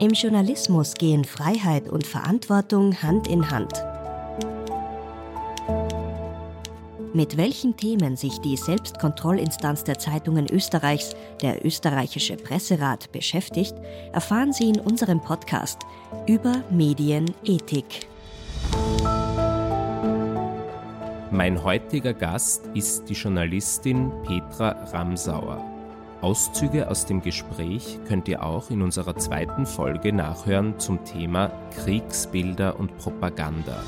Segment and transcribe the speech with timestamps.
[0.00, 3.84] Im Journalismus gehen Freiheit und Verantwortung Hand in Hand.
[7.12, 13.74] Mit welchen Themen sich die Selbstkontrollinstanz der Zeitungen Österreichs, der österreichische Presserat, beschäftigt,
[14.14, 15.80] erfahren Sie in unserem Podcast
[16.26, 18.06] über Medienethik.
[21.30, 25.69] Mein heutiger Gast ist die Journalistin Petra Ramsauer.
[26.22, 32.78] Auszüge aus dem Gespräch könnt ihr auch in unserer zweiten Folge nachhören zum Thema Kriegsbilder
[32.78, 33.82] und Propaganda.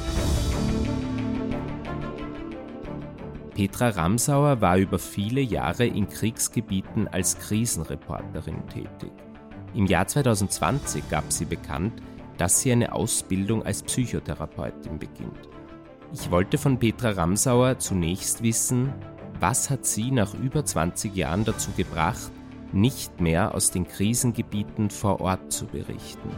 [3.55, 9.13] Petra Ramsauer war über viele Jahre in Kriegsgebieten als Krisenreporterin tätig.
[9.75, 12.03] Im Jahr 2020 gab sie bekannt,
[12.39, 15.49] dass sie eine Ausbildung als Psychotherapeutin beginnt.
[16.15, 18.93] Ich wollte von Petra Ramsauer zunächst wissen,
[19.43, 22.31] was hat sie nach über 20 Jahren dazu gebracht,
[22.73, 26.31] nicht mehr aus den Krisengebieten vor Ort zu berichten?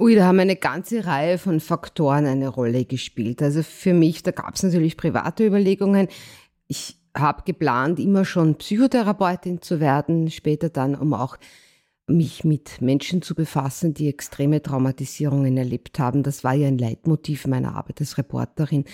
[0.00, 3.40] Ui, da haben eine ganze Reihe von Faktoren eine Rolle gespielt.
[3.40, 6.08] Also für mich, da gab es natürlich private Überlegungen.
[6.66, 11.36] Ich habe geplant, immer schon Psychotherapeutin zu werden, später dann, um auch
[12.06, 16.22] mich mit Menschen zu befassen, die extreme Traumatisierungen erlebt haben.
[16.22, 18.84] Das war ja ein Leitmotiv meiner Arbeit als Reporterin.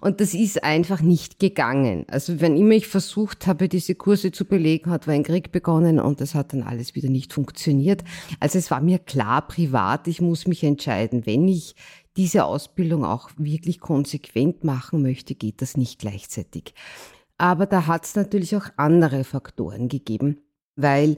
[0.00, 2.04] Und das ist einfach nicht gegangen.
[2.08, 5.98] Also wenn immer ich versucht habe, diese Kurse zu belegen, hat war ein Krieg begonnen
[5.98, 8.04] und das hat dann alles wieder nicht funktioniert.
[8.38, 11.74] Also es war mir klar, privat, ich muss mich entscheiden, wenn ich
[12.16, 16.74] diese Ausbildung auch wirklich konsequent machen möchte, geht das nicht gleichzeitig.
[17.36, 20.38] Aber da hat es natürlich auch andere Faktoren gegeben
[20.82, 21.16] weil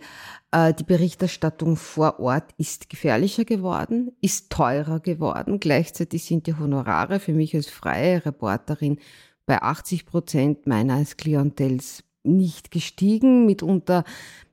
[0.53, 5.61] äh, die Berichterstattung vor Ort ist gefährlicher geworden, ist teurer geworden.
[5.61, 8.99] Gleichzeitig sind die Honorare für mich als freie Reporterin
[9.47, 13.47] bei 80 Prozent meines Klientels nicht gestiegen.
[13.47, 14.05] Mitunter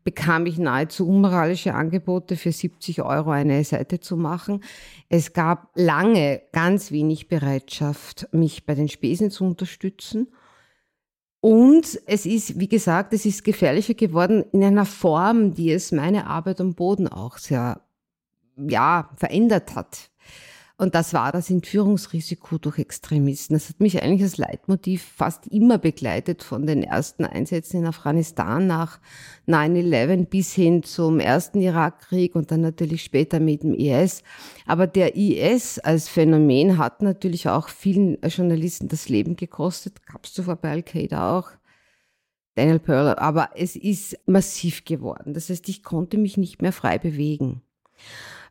[0.03, 4.63] bekam ich nahezu unmoralische Angebote für 70 Euro eine Seite zu machen.
[5.07, 10.29] Es gab lange ganz wenig Bereitschaft, mich bei den Spesen zu unterstützen.
[11.41, 16.27] Und es ist, wie gesagt, es ist gefährlicher geworden in einer Form, die es meine
[16.27, 17.81] Arbeit am Boden auch sehr,
[18.57, 20.09] ja, verändert hat.
[20.79, 23.53] Und das war das Entführungsrisiko durch Extremisten.
[23.53, 28.65] Das hat mich eigentlich als Leitmotiv fast immer begleitet, von den ersten Einsätzen in Afghanistan
[28.65, 29.01] nach
[29.45, 34.23] 9-11 bis hin zum ersten Irakkrieg und dann natürlich später mit dem IS.
[34.65, 40.05] Aber der IS als Phänomen hat natürlich auch vielen Journalisten das Leben gekostet.
[40.05, 41.49] Gab es zuvor bei Al-Qaida auch.
[42.55, 45.33] Daniel Pearl, aber es ist massiv geworden.
[45.33, 47.63] Das heißt, ich konnte mich nicht mehr frei bewegen,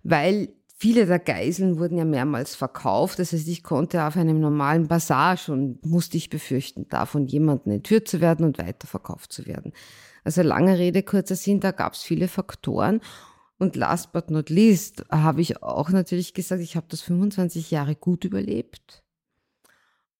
[0.02, 0.50] weil
[0.80, 3.18] Viele der Geiseln wurden ja mehrmals verkauft.
[3.18, 8.06] Das heißt, ich konnte auf einem normalen Bazar schon, musste ich befürchten, davon jemanden entführt
[8.06, 9.72] zu werden und weiterverkauft zu werden.
[10.22, 13.00] Also lange Rede, kurzer Sinn, da gab es viele Faktoren.
[13.58, 17.96] Und last but not least habe ich auch natürlich gesagt, ich habe das 25 Jahre
[17.96, 19.02] gut überlebt.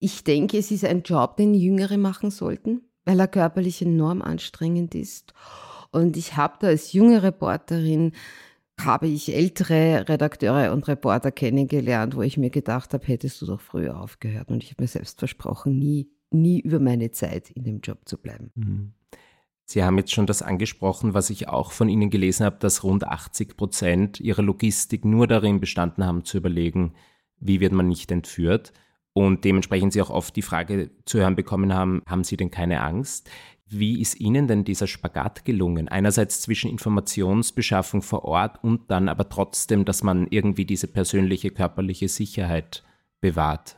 [0.01, 4.97] Ich denke, es ist ein Job, den Jüngere machen sollten, weil er körperlich enorm anstrengend
[4.97, 5.35] ist.
[5.93, 8.11] Und ich habe da als junge Reporterin
[8.81, 13.61] habe ich ältere Redakteure und Reporter kennengelernt, wo ich mir gedacht habe, hättest du doch
[13.61, 14.51] früher aufgehört.
[14.51, 18.19] Und ich habe mir selbst versprochen, nie, nie über meine Zeit in dem Job zu
[18.19, 18.51] bleiben.
[18.55, 18.93] Mhm.
[19.65, 23.05] Sie haben jetzt schon das angesprochen, was ich auch von Ihnen gelesen habe, dass rund
[23.05, 26.95] 80 Prozent Ihrer Logistik nur darin bestanden haben, zu überlegen,
[27.39, 28.73] wie wird man nicht entführt.
[29.19, 32.83] Und dementsprechend Sie auch oft die Frage zu hören bekommen haben, haben Sie denn keine
[32.83, 33.29] Angst?
[33.67, 35.89] Wie ist Ihnen denn dieser Spagat gelungen?
[35.89, 42.07] Einerseits zwischen Informationsbeschaffung vor Ort und dann aber trotzdem, dass man irgendwie diese persönliche körperliche
[42.07, 42.85] Sicherheit
[43.21, 43.75] bewahrt.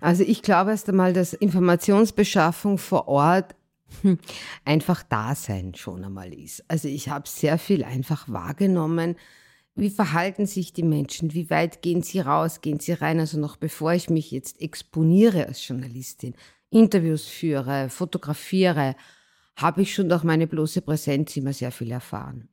[0.00, 3.54] Also ich glaube erst einmal, dass Informationsbeschaffung vor Ort
[4.00, 4.16] hm,
[4.64, 6.64] einfach Dasein schon einmal ist.
[6.68, 9.16] Also ich habe sehr viel einfach wahrgenommen.
[9.80, 11.32] Wie verhalten sich die Menschen?
[11.32, 12.60] Wie weit gehen sie raus?
[12.60, 13.18] Gehen sie rein?
[13.18, 16.34] Also noch bevor ich mich jetzt exponiere als Journalistin,
[16.68, 18.94] Interviews führe, fotografiere,
[19.56, 22.50] habe ich schon durch meine bloße Präsenz immer sehr viel erfahren.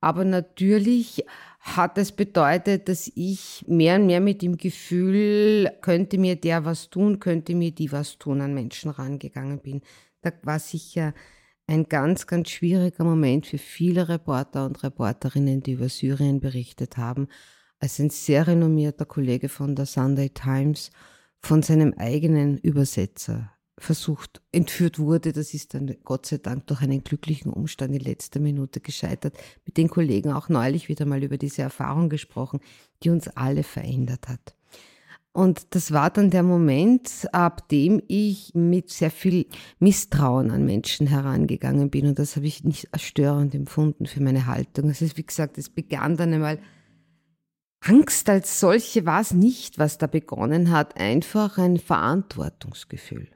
[0.00, 1.24] Aber natürlich
[1.60, 6.90] hat es bedeutet, dass ich mehr und mehr mit dem Gefühl, könnte mir der was
[6.90, 9.82] tun, könnte mir die was tun, an Menschen rangegangen bin.
[10.20, 11.14] Da war sicher
[11.66, 17.28] ein ganz, ganz schwieriger Moment für viele Reporter und Reporterinnen, die über Syrien berichtet haben,
[17.78, 20.90] als ein sehr renommierter Kollege von der Sunday Times
[21.40, 25.32] von seinem eigenen Übersetzer versucht, entführt wurde.
[25.32, 29.36] Das ist dann Gott sei Dank durch einen glücklichen Umstand in letzter Minute gescheitert.
[29.64, 32.60] Mit den Kollegen auch neulich wieder mal über diese Erfahrung gesprochen,
[33.02, 34.54] die uns alle verändert hat.
[35.34, 39.46] Und das war dann der Moment, ab dem ich mit sehr viel
[39.80, 42.06] Misstrauen an Menschen herangegangen bin.
[42.06, 44.90] Und das habe ich nicht als störend empfunden für meine Haltung.
[44.90, 46.60] Ist, wie gesagt, es begann dann einmal
[47.80, 53.26] Angst als solche war es nicht, was da begonnen hat, einfach ein Verantwortungsgefühl.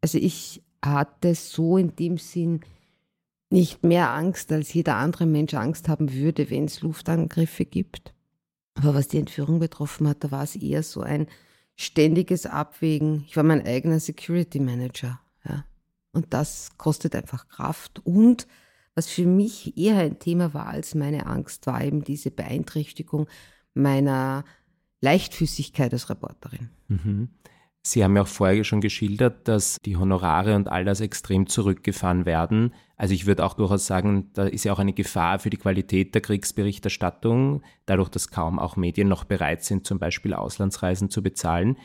[0.00, 2.62] Also ich hatte so in dem Sinn
[3.48, 8.12] nicht mehr Angst, als jeder andere Mensch Angst haben würde, wenn es Luftangriffe gibt.
[8.74, 11.28] Aber was die Entführung betroffen hat, da war es eher so ein
[11.76, 13.24] ständiges Abwägen.
[13.26, 15.20] Ich war mein eigener Security Manager.
[15.48, 15.64] Ja.
[16.12, 18.00] Und das kostet einfach Kraft.
[18.04, 18.46] Und
[18.94, 23.26] was für mich eher ein Thema war als meine Angst, war eben diese Beeinträchtigung
[23.74, 24.44] meiner
[25.00, 26.70] Leichtfüßigkeit als Reporterin.
[26.88, 27.28] Mhm.
[27.86, 32.24] Sie haben ja auch vorher schon geschildert, dass die Honorare und all das extrem zurückgefahren
[32.24, 32.72] werden.
[32.96, 36.14] Also ich würde auch durchaus sagen, da ist ja auch eine Gefahr für die Qualität
[36.14, 41.76] der Kriegsberichterstattung, dadurch, dass kaum auch Medien noch bereit sind, zum Beispiel Auslandsreisen zu bezahlen.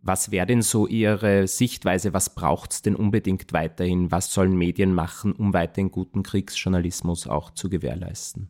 [0.00, 2.14] Was wäre denn so Ihre Sichtweise?
[2.14, 4.12] Was braucht es denn unbedingt weiterhin?
[4.12, 8.48] Was sollen Medien machen, um weiterhin guten Kriegsjournalismus auch zu gewährleisten?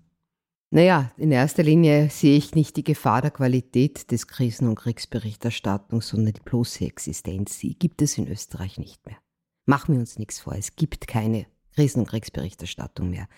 [0.71, 6.03] Naja, in erster Linie sehe ich nicht die Gefahr der Qualität des Krisen- und Kriegsberichterstattung,
[6.03, 7.59] sondern die bloße Existenz.
[7.61, 9.17] Die gibt es in Österreich nicht mehr.
[9.65, 13.29] Machen wir uns nichts vor, es gibt keine Krisen- und Kriegsberichterstattung mehr.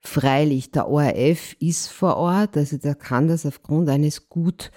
[0.00, 4.72] Freilich, der ORF ist vor Ort, also der kann das aufgrund eines gut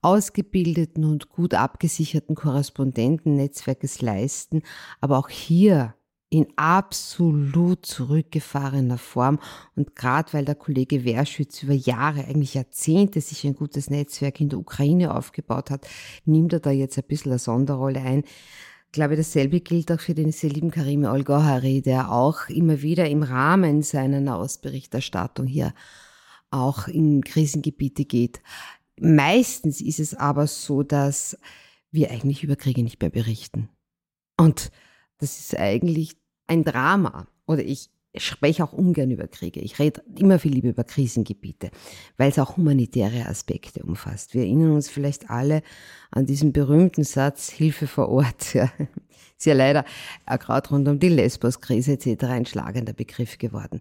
[0.00, 4.62] ausgebildeten und gut abgesicherten Korrespondentennetzwerkes leisten.
[5.00, 5.95] Aber auch hier
[6.28, 9.38] in absolut zurückgefahrener Form.
[9.76, 14.48] Und gerade weil der Kollege Werschütz über Jahre, eigentlich Jahrzehnte sich ein gutes Netzwerk in
[14.48, 15.86] der Ukraine aufgebaut hat,
[16.24, 18.24] nimmt er da jetzt ein bisschen eine Sonderrolle ein.
[18.86, 23.08] Ich glaube, dasselbe gilt auch für den sehr lieben Karim Al-Gohari, der auch immer wieder
[23.08, 25.74] im Rahmen seiner Nahostberichterstattung hier
[26.50, 28.40] auch in Krisengebiete geht.
[28.98, 31.36] Meistens ist es aber so, dass
[31.90, 33.68] wir eigentlich über Kriege nicht mehr berichten.
[34.38, 34.70] Und
[35.18, 36.16] das ist eigentlich
[36.46, 37.26] ein Drama.
[37.46, 39.60] Oder ich spreche auch ungern über Kriege.
[39.60, 41.70] Ich rede immer viel lieber über Krisengebiete,
[42.16, 44.34] weil es auch humanitäre Aspekte umfasst.
[44.34, 45.62] Wir erinnern uns vielleicht alle
[46.10, 48.54] an diesen berühmten Satz Hilfe vor Ort.
[48.54, 48.70] Ja.
[49.38, 49.84] Ist ja leider
[50.24, 52.24] äh, gerade rund um die Lesbos-Krise etc.
[52.24, 53.80] ein schlagender Begriff geworden.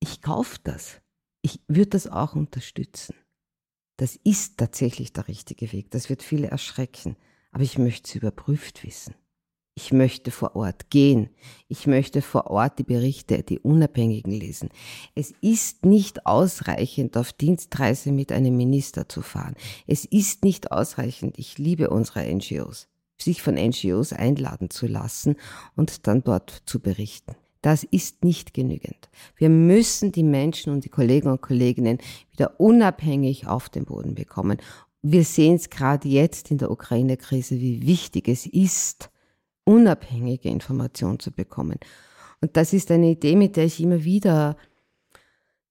[0.00, 1.00] Ich kaufe das.
[1.40, 3.14] Ich würde das auch unterstützen.
[3.96, 5.90] Das ist tatsächlich der richtige Weg.
[5.92, 7.16] Das wird viele erschrecken.
[7.52, 9.14] Aber ich möchte es überprüft wissen.
[9.82, 11.30] Ich möchte vor Ort gehen.
[11.68, 14.68] Ich möchte vor Ort die Berichte, die Unabhängigen lesen.
[15.14, 19.54] Es ist nicht ausreichend, auf Dienstreise mit einem Minister zu fahren.
[19.86, 25.36] Es ist nicht ausreichend, ich liebe unsere NGOs, sich von NGOs einladen zu lassen
[25.76, 27.34] und dann dort zu berichten.
[27.62, 29.08] Das ist nicht genügend.
[29.36, 31.98] Wir müssen die Menschen und die Kollegen und Kolleginnen
[32.32, 34.58] wieder unabhängig auf den Boden bekommen.
[35.00, 39.10] Wir sehen es gerade jetzt in der Ukraine-Krise, wie wichtig es ist,
[39.70, 41.78] unabhängige Information zu bekommen.
[42.40, 44.56] Und das ist eine Idee, mit der ich immer wieder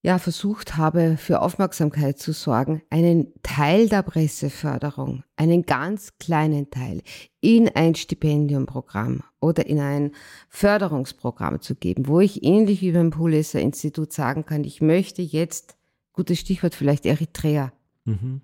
[0.01, 7.01] ja, versucht habe, für Aufmerksamkeit zu sorgen, einen Teil der Presseförderung, einen ganz kleinen Teil,
[7.41, 10.11] in ein Stipendiumprogramm oder in ein
[10.47, 15.75] Förderungsprogramm zu geben, wo ich ähnlich wie beim Pulitzer Institut sagen kann, ich möchte jetzt,
[16.13, 17.73] gutes Stichwort vielleicht Eritrea,
[18.05, 18.39] mhm.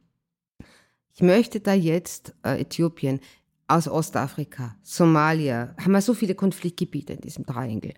[1.14, 3.22] ich möchte da jetzt äh, Äthiopien,
[3.68, 7.94] aus Ostafrika, Somalia, haben wir so viele Konfliktgebiete in diesem Triangle.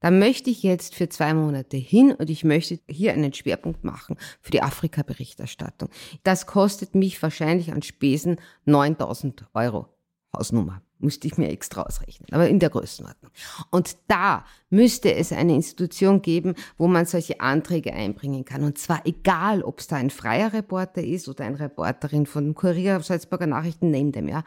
[0.00, 4.16] Da möchte ich jetzt für zwei Monate hin und ich möchte hier einen Schwerpunkt machen
[4.40, 5.90] für die Afrika-Berichterstattung.
[6.24, 9.88] Das kostet mich wahrscheinlich an Spesen 9000 Euro.
[10.36, 10.82] Hausnummer.
[10.98, 13.32] Müsste ich mir extra ausrechnen, aber in der Größenordnung.
[13.70, 18.62] Und da müsste es eine Institution geben, wo man solche Anträge einbringen kann.
[18.62, 23.00] Und zwar egal, ob es da ein freier Reporter ist oder eine Reporterin von Kurier,
[23.00, 24.44] Salzburger Nachrichten, nehmt dem, ja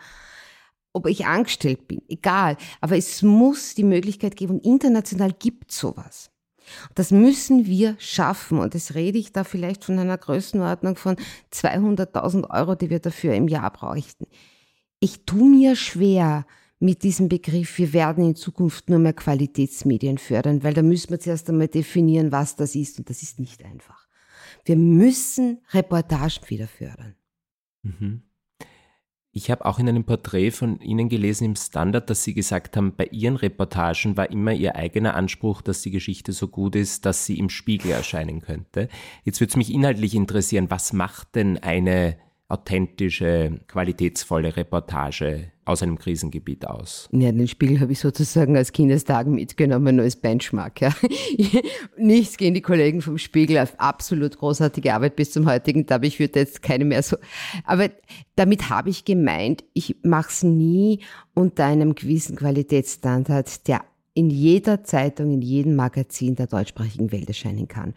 [0.95, 2.57] ob ich angestellt bin, egal.
[2.81, 6.31] Aber es muss die Möglichkeit geben, und international gibt sowas.
[6.95, 8.57] Das müssen wir schaffen.
[8.59, 11.15] Und das rede ich da vielleicht von einer Größenordnung von
[11.53, 14.25] 200.000 Euro, die wir dafür im Jahr bräuchten.
[14.99, 16.45] Ich tue mir schwer
[16.79, 21.19] mit diesem Begriff, wir werden in Zukunft nur mehr Qualitätsmedien fördern, weil da müssen wir
[21.19, 22.99] zuerst einmal definieren, was das ist.
[22.99, 24.07] Und das ist nicht einfach.
[24.65, 27.15] Wir müssen Reportagen wieder fördern.
[27.83, 28.23] Mhm.
[29.37, 32.95] Ich habe auch in einem Porträt von Ihnen gelesen im Standard, dass Sie gesagt haben,
[32.95, 37.25] bei Ihren Reportagen war immer Ihr eigener Anspruch, dass die Geschichte so gut ist, dass
[37.25, 38.87] sie im Spiegel erscheinen könnte.
[39.25, 42.15] Jetzt würde es mich inhaltlich interessieren, was macht denn eine
[42.47, 47.09] authentische, qualitätsvolle Reportage aus einem Krisengebiet aus?
[47.11, 50.79] Ja, den Spiegel habe ich sozusagen als Kindestagen mitgenommen, als Benchmark.
[50.81, 50.95] Ja.
[51.97, 56.05] Nichts gegen die Kollegen vom Spiegel, absolut großartige Arbeit bis zum heutigen Tag.
[56.05, 57.17] Ich würde jetzt keine mehr so.
[57.63, 57.89] Aber
[58.35, 60.99] damit habe ich gemeint, ich mache es nie
[61.33, 63.83] unter einem gewissen Qualitätsstandard, der
[64.13, 67.95] in jeder Zeitung, in jedem Magazin der deutschsprachigen Welt erscheinen kann.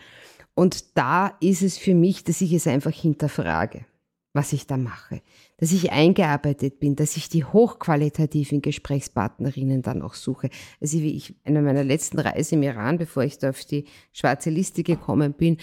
[0.55, 3.85] Und da ist es für mich, dass ich es einfach hinterfrage
[4.33, 5.23] was ich da mache,
[5.57, 10.51] dass ich eingearbeitet bin, dass ich die hochqualitativen Gesprächspartnerinnen dann auch suche.
[10.81, 14.51] Also wie ich einer meiner letzten Reise im Iran, bevor ich da auf die schwarze
[14.51, 15.57] Liste gekommen bin,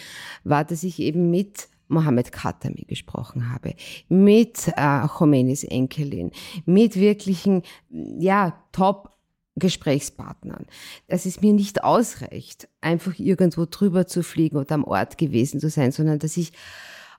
[0.43, 3.75] war, dass ich eben mit Mohammed Khatami gesprochen habe,
[4.10, 6.31] mit äh, Khomeinis Enkelin,
[6.65, 9.12] mit wirklichen, ja, Top
[9.57, 10.65] Gesprächspartnern,
[11.07, 15.69] dass es mir nicht ausreicht, einfach irgendwo drüber zu fliegen oder am Ort gewesen zu
[15.69, 16.51] sein, sondern dass ich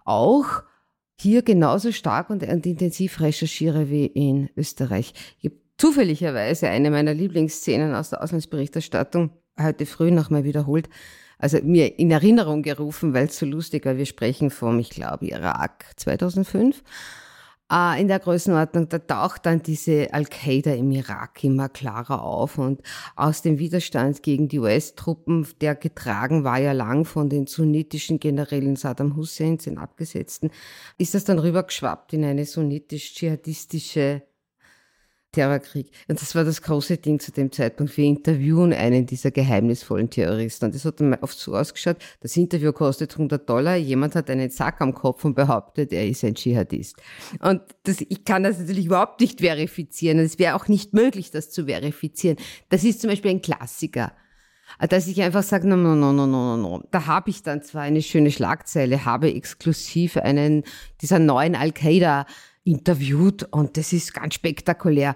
[0.05, 0.62] auch
[1.19, 5.15] hier genauso stark und, intensiv recherchiere wie in Österreich.
[5.41, 10.89] Ich habe zufälligerweise eine meiner Lieblingsszenen aus der Auslandsberichterstattung heute früh nochmal wiederholt,
[11.39, 13.97] also mir in Erinnerung gerufen, weil es so lustig war.
[13.97, 16.83] Wir sprechen vom, ich glaube, Irak 2005
[17.71, 22.59] äh, in der Größenordnung, da taucht dann diese Al-Qaida im Irak immer klarer auf.
[22.59, 22.83] Und
[23.15, 28.77] aus dem Widerstand gegen die US-Truppen, der getragen war ja lang von den sunnitischen Generälen
[28.77, 30.51] Saddam Hussein, den Abgesetzten,
[30.99, 34.23] ist das dann rübergeschwappt in eine sunnitisch-dschihadistische
[35.37, 35.90] Terrorkrieg.
[36.09, 37.95] Und das war das große Ding zu dem Zeitpunkt.
[37.97, 40.64] Wir interviewen einen dieser geheimnisvollen Terroristen.
[40.64, 44.49] Und das hat dann oft so ausgeschaut, das Interview kostet 100 Dollar, jemand hat einen
[44.49, 46.97] Sack am Kopf und behauptet, er ist ein Dschihadist.
[47.40, 50.19] Und das, ich kann das natürlich überhaupt nicht verifizieren.
[50.21, 52.38] Es wäre auch nicht möglich, das zu verifizieren.
[52.71, 54.12] Das ist zum Beispiel ein Klassiker
[54.88, 56.83] dass ich einfach sage, no, no, no, no, no, no.
[56.90, 60.64] Da habe ich dann zwar eine schöne Schlagzeile, habe exklusiv einen
[61.00, 62.26] dieser neuen Al-Qaida
[62.67, 65.15] interviewt und das ist ganz spektakulär,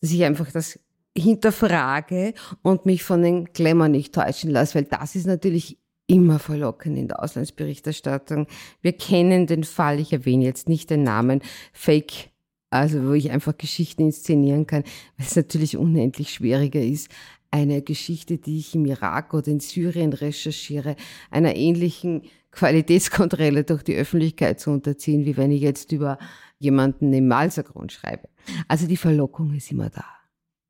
[0.00, 0.78] dass ich einfach das
[1.16, 6.96] hinterfrage und mich von den Glamour nicht täuschen lasse, weil das ist natürlich immer verlockend
[6.96, 8.46] in der Auslandsberichterstattung.
[8.80, 11.42] Wir kennen den Fall, ich erwähne jetzt nicht den Namen,
[11.72, 12.30] Fake,
[12.70, 14.84] also wo ich einfach Geschichten inszenieren kann,
[15.16, 17.10] weil es natürlich unendlich schwieriger ist,
[17.50, 20.96] eine Geschichte, die ich im Irak oder in Syrien recherchiere,
[21.30, 26.18] einer ähnlichen Qualitätskontrolle durch die Öffentlichkeit zu unterziehen, wie wenn ich jetzt über
[26.58, 28.28] jemanden im Malsergrund schreibe.
[28.66, 30.04] Also die Verlockung ist immer da.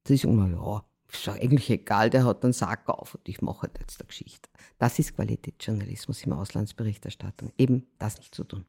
[0.05, 3.63] Das ist immer, ja, ist eigentlich egal, der hat einen Sack auf und ich mache
[3.63, 4.49] halt jetzt eine Geschichte.
[4.79, 8.65] Das ist Qualitätsjournalismus im Auslandsberichterstattung, eben das nicht zu tun.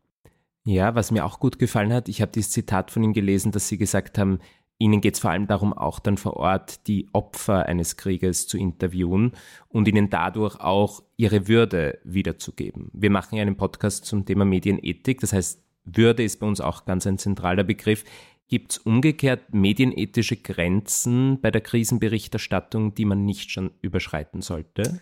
[0.66, 3.68] Ja, was mir auch gut gefallen hat, ich habe dieses Zitat von Ihnen gelesen, dass
[3.68, 4.40] Sie gesagt haben,
[4.82, 8.58] Ihnen geht es vor allem darum, auch dann vor Ort die Opfer eines Krieges zu
[8.58, 9.34] interviewen
[9.68, 12.90] und ihnen dadurch auch ihre Würde wiederzugeben.
[12.94, 15.62] Wir machen ja einen Podcast zum Thema Medienethik, das heißt,
[15.96, 18.04] würde ist bei uns auch ganz ein zentraler Begriff.
[18.48, 25.00] Gibt es umgekehrt medienethische Grenzen bei der Krisenberichterstattung, die man nicht schon überschreiten sollte?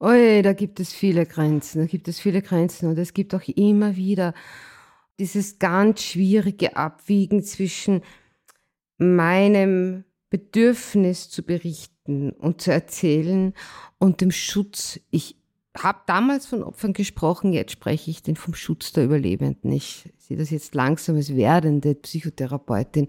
[0.00, 3.46] Oi, da gibt es viele Grenzen, da gibt es viele Grenzen und es gibt auch
[3.48, 4.34] immer wieder
[5.18, 8.02] dieses ganz schwierige Abwiegen zwischen
[8.96, 13.52] meinem Bedürfnis zu berichten und zu erzählen
[13.98, 15.00] und dem Schutz.
[15.10, 15.39] Ich
[15.76, 19.70] habe damals von Opfern gesprochen, jetzt spreche ich den vom Schutz der Überlebenden.
[19.72, 23.08] Ich sehe das jetzt langsam als werdende Psychotherapeutin,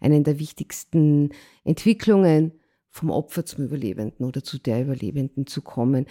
[0.00, 1.30] einen der wichtigsten
[1.64, 2.52] Entwicklungen
[2.88, 6.06] vom Opfer zum Überlebenden oder zu der Überlebenden zu kommen.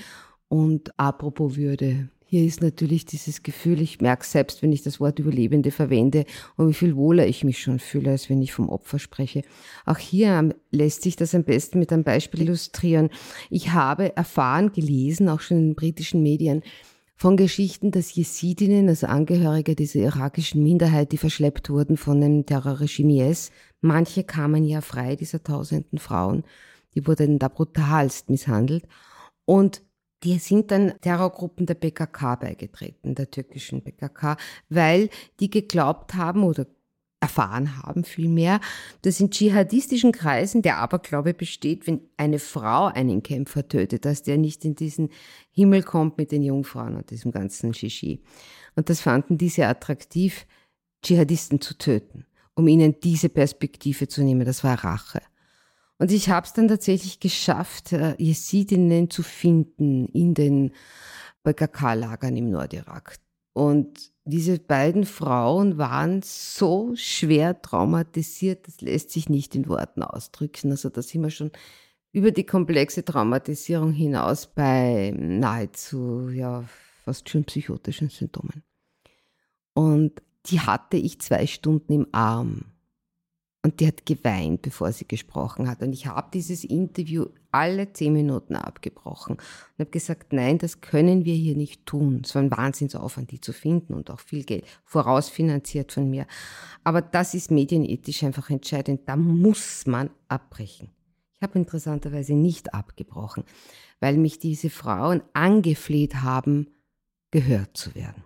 [0.47, 5.17] Und apropos Würde, hier ist natürlich dieses Gefühl, ich merke selbst, wenn ich das Wort
[5.17, 6.25] Überlebende verwende
[6.57, 9.41] und wie viel wohler ich mich schon fühle, als wenn ich vom Opfer spreche.
[9.87, 13.09] Auch hier lässt sich das am besten mit einem Beispiel illustrieren.
[13.49, 16.61] Ich habe erfahren, gelesen, auch schon in britischen Medien,
[17.15, 23.27] von Geschichten, dass Jesidinnen, also Angehörige dieser irakischen Minderheit, die verschleppt wurden von dem Terrorregime
[23.27, 23.49] IS,
[23.81, 26.43] manche kamen ja frei, dieser tausenden Frauen,
[26.93, 28.87] die wurden da brutalst misshandelt.
[29.45, 29.81] Und
[30.23, 34.37] die sind dann Terrorgruppen der PKK beigetreten, der türkischen PKK,
[34.69, 35.09] weil
[35.39, 36.67] die geglaubt haben oder
[37.21, 38.61] erfahren haben vielmehr,
[39.01, 44.37] dass in dschihadistischen Kreisen der Aberglaube besteht, wenn eine Frau einen Kämpfer tötet, dass der
[44.37, 45.09] nicht in diesen
[45.51, 48.23] Himmel kommt mit den Jungfrauen und diesem ganzen Shishi.
[48.75, 50.45] Und das fanden diese attraktiv,
[51.03, 54.45] Dschihadisten zu töten, um ihnen diese Perspektive zu nehmen.
[54.45, 55.21] Das war Rache.
[55.99, 60.71] Und ich habe es dann tatsächlich geschafft, äh, Jesidinnen zu finden in den
[61.43, 63.17] PKK-Lagern im Nordirak.
[63.53, 70.71] Und diese beiden Frauen waren so schwer traumatisiert, das lässt sich nicht in Worten ausdrücken.
[70.71, 71.51] Also da sind wir schon
[72.11, 76.63] über die komplexe Traumatisierung hinaus bei nahezu, ja,
[77.03, 78.63] fast schon psychotischen Symptomen.
[79.73, 82.65] Und die hatte ich zwei Stunden im Arm.
[83.61, 85.81] Und die hat geweint, bevor sie gesprochen hat.
[85.81, 91.25] Und ich habe dieses Interview alle zehn Minuten abgebrochen und habe gesagt, nein, das können
[91.25, 92.21] wir hier nicht tun.
[92.23, 96.25] Es war ein Wahnsinnsaufwand, die zu finden und auch viel Geld vorausfinanziert von mir.
[96.85, 99.01] Aber das ist medienethisch einfach entscheidend.
[99.09, 100.89] Da muss man abbrechen.
[101.35, 103.43] Ich habe interessanterweise nicht abgebrochen,
[103.99, 106.67] weil mich diese Frauen angefleht haben,
[107.31, 108.23] gehört zu werden.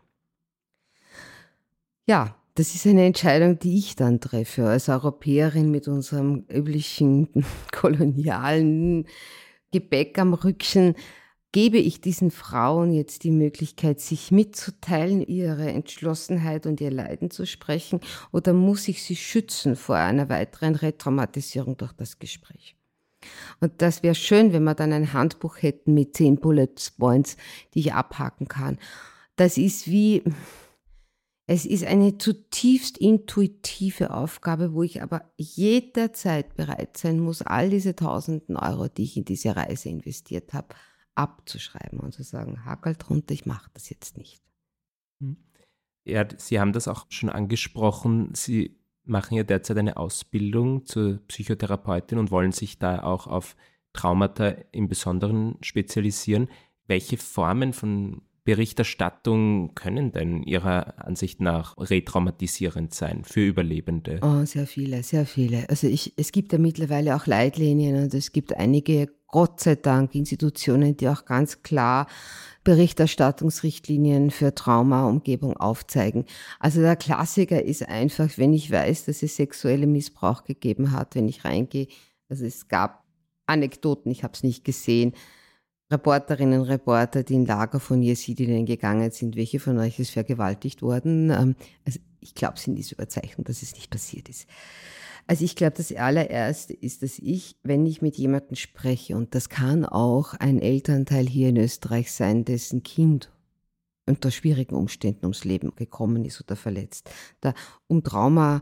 [2.06, 7.30] Ja, das ist eine Entscheidung, die ich dann treffe als Europäerin mit unserem üblichen
[7.72, 9.08] kolonialen
[9.72, 10.96] Gebäck am Rückchen.
[11.52, 17.46] Gebe ich diesen Frauen jetzt die Möglichkeit, sich mitzuteilen, ihre Entschlossenheit und ihr Leiden zu
[17.46, 18.00] sprechen,
[18.32, 22.76] oder muss ich sie schützen vor einer weiteren Retraumatisierung durch das Gespräch?
[23.62, 27.38] Und das wäre schön, wenn wir dann ein Handbuch hätten mit zehn Bullet Points,
[27.74, 28.78] die ich abhaken kann.
[29.36, 30.24] Das ist wie,
[31.46, 37.96] es ist eine zutiefst intuitive Aufgabe, wo ich aber jederzeit bereit sein muss, all diese
[37.96, 40.70] tausenden Euro, die ich in diese Reise investiert habe,
[41.16, 44.42] abzuschreiben und zu sagen, Hakel drunter, ich mache das jetzt nicht.
[45.20, 45.38] Hm.
[46.06, 48.34] Ja, Sie haben das auch schon angesprochen.
[48.34, 53.58] Sie machen ja derzeit eine Ausbildung zur Psychotherapeutin und wollen sich da auch auf
[53.92, 56.50] Traumata im Besonderen spezialisieren.
[56.88, 64.20] Welche Formen von Berichterstattung können denn Ihrer Ansicht nach retraumatisierend sein für Überlebende?
[64.22, 65.70] Oh, sehr viele, sehr viele.
[65.70, 70.14] Also ich, es gibt ja mittlerweile auch Leitlinien und es gibt einige, Gott sei Dank,
[70.14, 72.08] Institutionen, die auch ganz klar
[72.64, 76.26] Berichterstattungsrichtlinien für Traumaumgebung aufzeigen.
[76.60, 81.28] Also der Klassiker ist einfach, wenn ich weiß, dass es sexuelle Missbrauch gegeben hat, wenn
[81.28, 81.88] ich reingehe.
[82.30, 83.04] Also es gab
[83.46, 85.14] Anekdoten, ich habe es nicht gesehen,
[85.94, 89.36] Reporterinnen und Reporter, die in Lager von Jesidinnen gegangen sind.
[89.36, 91.30] Welche von euch ist vergewaltigt worden?
[91.30, 94.48] Ähm, also ich glaube, es sind diese Überzeichnung, dass es nicht passiert ist.
[95.28, 99.48] Also ich glaube, das allererste ist, dass ich, wenn ich mit jemandem spreche, und das
[99.48, 103.32] kann auch ein Elternteil hier in Österreich sein, dessen Kind
[104.06, 107.10] unter schwierigen Umständen ums Leben gekommen ist oder verletzt,
[107.40, 107.54] da
[107.88, 108.62] um Trauma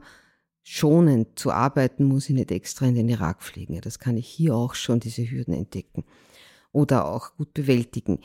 [0.62, 3.82] schonend zu arbeiten, muss ich nicht extra in den Irak fliegen.
[3.82, 6.04] das kann ich hier auch schon diese Hürden entdecken
[6.72, 8.20] oder auch gut bewältigen.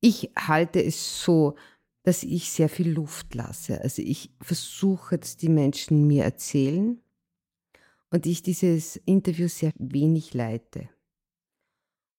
[0.00, 1.54] Ich halte es so,
[2.02, 3.80] dass ich sehr viel Luft lasse.
[3.80, 7.00] Also ich versuche, dass die Menschen mir erzählen
[8.10, 10.88] und ich dieses Interview sehr wenig leite.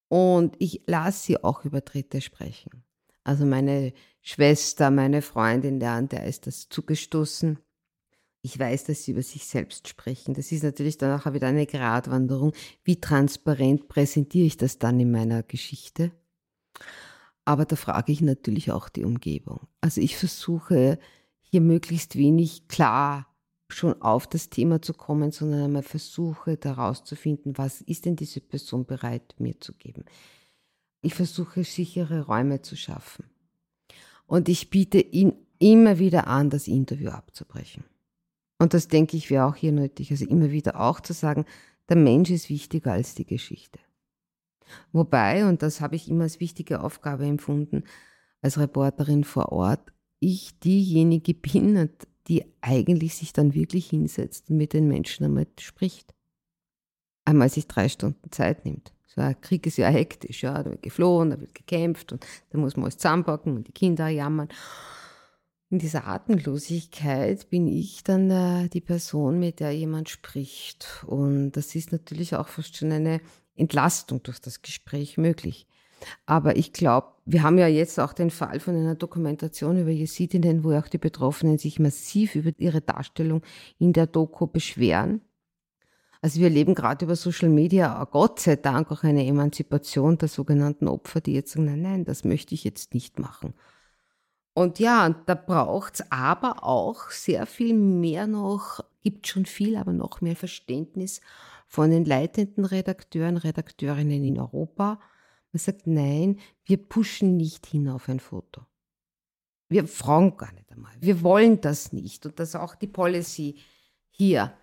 [0.10, 2.84] Und ich lasse sie auch über Dritte sprechen.
[3.24, 7.58] Also meine Schwester, meine Freundin, der an der ist das zugestoßen.
[8.46, 10.34] Ich weiß, dass sie über sich selbst sprechen.
[10.34, 12.52] Das ist natürlich dann auch wieder eine Gratwanderung.
[12.84, 16.12] Wie transparent präsentiere ich das dann in meiner Geschichte?
[17.46, 19.62] Aber da frage ich natürlich auch die Umgebung.
[19.80, 21.00] Also ich versuche
[21.42, 23.28] hier möglichst wenig klar
[23.70, 28.86] schon auf das Thema zu kommen, sondern einmal versuche herauszufinden, was ist denn diese Person
[28.86, 30.04] bereit mir zu geben.
[31.02, 33.26] Ich versuche sichere Räume zu schaffen.
[34.26, 37.86] Und ich biete ihn immer wieder an, das Interview abzubrechen.
[38.64, 40.10] Und das denke ich wäre auch hier nötig.
[40.10, 41.44] Also immer wieder auch zu sagen,
[41.90, 43.78] der Mensch ist wichtiger als die Geschichte.
[44.94, 47.84] Wobei, und das habe ich immer als wichtige Aufgabe empfunden,
[48.42, 51.90] als Reporterin vor Ort, ich diejenige bin,
[52.30, 56.14] die eigentlich sich dann wirklich hinsetzt und mit den Menschen einmal spricht.
[57.26, 58.94] Einmal sich drei Stunden Zeit nimmt.
[59.08, 62.58] So ein Krieg ist ja hektisch, ja, da wird geflohen, da wird gekämpft und da
[62.58, 64.48] muss man alles zusammenpacken und die Kinder jammern
[65.74, 71.04] in dieser Atemlosigkeit bin ich dann äh, die Person, mit der jemand spricht.
[71.08, 73.22] Und das ist natürlich auch fast schon eine
[73.56, 75.66] Entlastung durch das Gespräch möglich.
[76.28, 80.64] Aber ich glaube, wir haben ja jetzt auch den Fall von einer Dokumentation über Jesidinnen,
[80.64, 83.42] wo auch die Betroffenen sich massiv über ihre Darstellung
[83.80, 85.22] in der Doku beschweren.
[86.22, 90.88] Also wir erleben gerade über Social Media, Gott sei Dank, auch eine Emanzipation der sogenannten
[90.88, 93.56] Opfer, die jetzt sagen, nein, nein, das möchte ich jetzt nicht machen.
[94.54, 99.94] Und ja, da braucht es aber auch sehr viel mehr noch, gibt schon viel, aber
[99.94, 101.22] noch mehr Verständnis
[101.68, 105.00] von den leitenden Redakteuren, Redakteurinnen in Europa.
[105.52, 108.66] Man sagt, nein, wir pushen nicht hin auf ein Foto.
[109.70, 110.94] Wir fragen gar nicht einmal.
[111.00, 112.28] Wir wollen das nicht.
[112.28, 113.60] Und dass auch die Policy
[114.12, 114.54] hier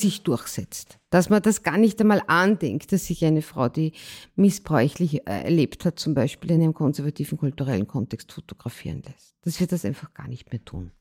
[0.00, 0.98] sich durchsetzt.
[1.10, 3.92] Dass man das gar nicht einmal andenkt, dass sich eine Frau, die
[4.36, 9.34] missbräuchlich äh, erlebt hat, zum Beispiel in einem konservativen kulturellen Kontext fotografieren lässt.
[9.42, 10.92] Dass wir das einfach gar nicht mehr tun.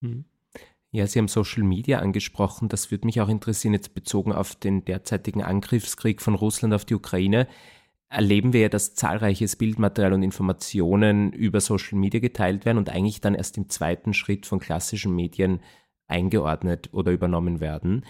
[0.00, 0.24] Hm.
[0.94, 2.68] Ja, Sie haben Social Media angesprochen.
[2.68, 6.94] Das würde mich auch interessieren, jetzt bezogen auf den derzeitigen Angriffskrieg von Russland auf die
[6.94, 7.48] Ukraine.
[8.10, 13.22] Erleben wir ja, dass zahlreiches Bildmaterial und Informationen über Social Media geteilt werden und eigentlich
[13.22, 15.60] dann erst im zweiten Schritt von klassischen Medien
[16.08, 18.04] eingeordnet oder übernommen werden.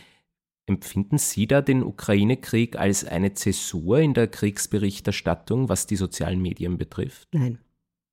[0.66, 6.78] Empfinden Sie da den Ukraine-Krieg als eine Zäsur in der Kriegsberichterstattung, was die sozialen Medien
[6.78, 7.28] betrifft?
[7.32, 7.58] Nein,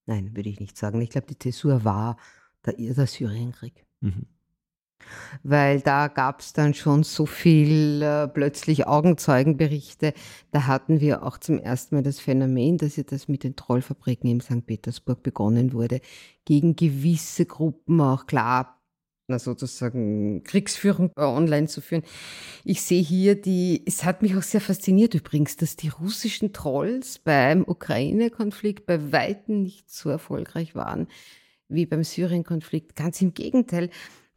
[0.07, 0.99] nein, würde ich nicht sagen.
[1.01, 2.17] Ich glaube, die Zäsur war
[2.65, 3.85] der, der Syrienkrieg.
[4.01, 4.25] Mhm.
[5.43, 10.13] Weil da gab es dann schon so viel äh, plötzlich Augenzeugenberichte.
[10.51, 14.29] Da hatten wir auch zum ersten Mal das Phänomen, dass ja das mit den Trollfabriken
[14.29, 14.65] in St.
[14.65, 16.01] Petersburg begonnen wurde,
[16.45, 18.78] gegen gewisse Gruppen auch klar
[19.29, 22.03] na, sozusagen Kriegsführung äh, online zu führen.
[22.65, 27.19] Ich sehe hier die, es hat mich auch sehr fasziniert übrigens, dass die russischen Trolls
[27.19, 31.07] beim Ukraine-Konflikt bei Weitem nicht so erfolgreich waren
[31.69, 32.95] wie beim Syrien-Konflikt.
[32.95, 33.89] Ganz im Gegenteil.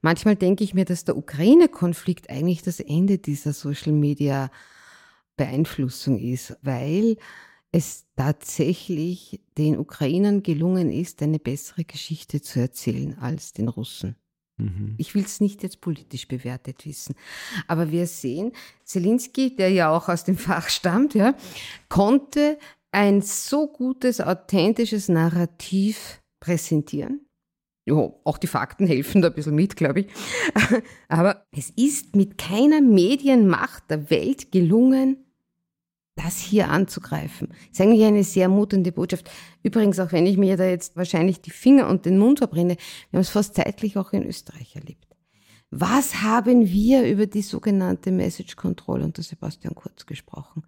[0.02, 7.16] Manchmal denke ich mir, dass der Ukraine-Konflikt eigentlich das Ende dieser Social-Media-Beeinflussung ist, weil
[7.72, 14.16] es tatsächlich den Ukrainern gelungen ist, eine bessere Geschichte zu erzählen als den Russen.
[14.62, 14.94] Mhm.
[14.98, 17.14] Ich will es nicht jetzt politisch bewertet wissen.
[17.66, 18.52] Aber wir sehen,
[18.84, 21.34] Zelensky, der ja auch aus dem Fach stammt, ja,
[21.88, 22.58] konnte
[22.92, 27.26] ein so gutes, authentisches Narrativ präsentieren.
[27.84, 30.06] Ja, auch die Fakten helfen da ein bisschen mit, glaube ich.
[31.08, 35.24] Aber es ist mit keiner Medienmacht der Welt gelungen,
[36.14, 37.48] das hier anzugreifen.
[37.48, 39.30] Das ist eigentlich eine sehr mutende Botschaft.
[39.62, 42.76] Übrigens, auch wenn ich mir da jetzt wahrscheinlich die Finger und den Mund verbrenne,
[43.10, 45.06] wir haben es fast zeitlich auch in Österreich erlebt.
[45.70, 50.64] Was haben wir über die sogenannte Message Control unter Sebastian Kurz gesprochen?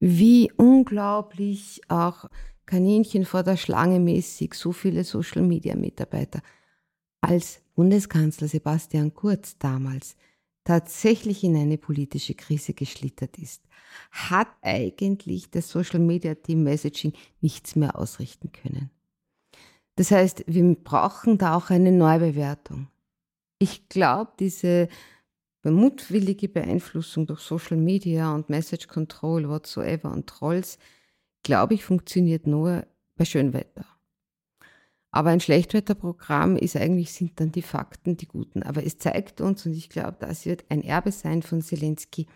[0.00, 2.28] Wie unglaublich auch
[2.66, 6.42] Kaninchen vor der Schlange mäßig so viele Social Media Mitarbeiter
[7.20, 10.16] als Bundeskanzler Sebastian Kurz damals
[10.64, 13.62] tatsächlich in eine politische Krise geschlittert ist,
[14.10, 18.90] hat eigentlich das Social Media Team Messaging nichts mehr ausrichten können.
[19.96, 22.88] Das heißt, wir brauchen da auch eine Neubewertung.
[23.58, 24.88] Ich glaube, diese
[25.62, 30.78] mutwillige Beeinflussung durch Social Media und Message Control, whatsoever und Trolls,
[31.42, 33.84] glaube ich, funktioniert nur bei Schönwetter.
[35.12, 38.62] Aber ein Schlechtwetterprogramm ist eigentlich, sind dann die Fakten die guten.
[38.62, 42.26] Aber es zeigt uns, und ich glaube, das wird ein Erbe sein von Zelensky,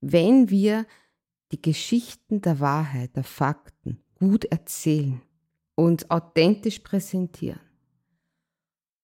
[0.00, 0.86] wenn wir
[1.52, 5.20] die Geschichten der Wahrheit, der Fakten gut erzählen
[5.74, 7.60] und authentisch präsentieren.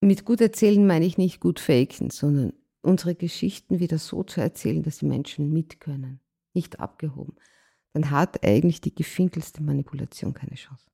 [0.00, 4.82] Mit gut erzählen meine ich nicht gut faken, sondern unsere Geschichten wieder so zu erzählen,
[4.82, 6.20] dass die Menschen mitkönnen,
[6.54, 7.36] nicht abgehoben.
[7.92, 10.86] Dann hat eigentlich die gefinkelste Manipulation keine Chance.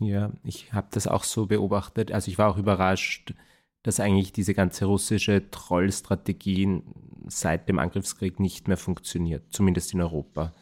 [0.00, 2.10] Ja, ich habe das auch so beobachtet.
[2.10, 3.34] Also ich war auch überrascht,
[3.82, 6.82] dass eigentlich diese ganze russische Trollstrategie
[7.28, 10.52] seit dem Angriffskrieg nicht mehr funktioniert, zumindest in Europa.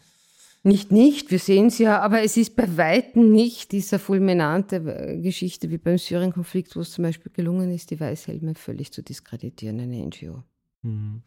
[0.64, 5.20] Nicht nicht, wir sehen es ja, aber es ist bei Weitem nicht dieser fulminante äh,
[5.20, 9.80] Geschichte wie beim Syrien-Konflikt, wo es zum Beispiel gelungen ist, die Weißhelme völlig zu diskreditieren,
[9.80, 10.42] eine NGO.
[10.82, 11.22] Mhm.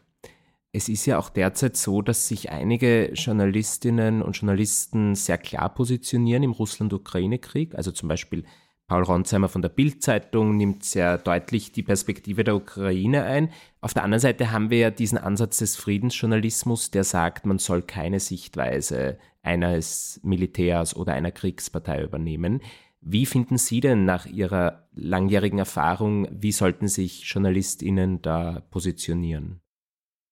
[0.73, 6.43] Es ist ja auch derzeit so, dass sich einige Journalistinnen und Journalisten sehr klar positionieren
[6.43, 7.75] im Russland-Ukraine-Krieg.
[7.75, 8.45] Also zum Beispiel
[8.91, 13.49] Paul Ronsheimer von der Bild-Zeitung nimmt sehr deutlich die Perspektive der Ukraine ein.
[13.80, 17.84] Auf der anderen Seite haben wir ja diesen Ansatz des Friedensjournalismus, der sagt, man soll
[17.84, 22.60] keine Sichtweise eines Militärs oder einer Kriegspartei übernehmen.
[22.99, 29.62] Wie finden Sie denn nach Ihrer langjährigen Erfahrung, wie sollten sich JournalistInnen da positionieren?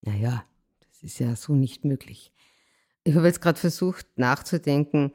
[0.01, 0.43] Naja,
[0.81, 2.33] das ist ja so nicht möglich.
[3.05, 5.13] Ich habe jetzt gerade versucht nachzudenken.